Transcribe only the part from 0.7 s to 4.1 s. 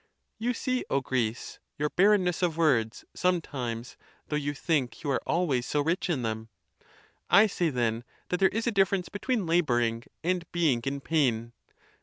O Greece! your barrenness of words, sometimes,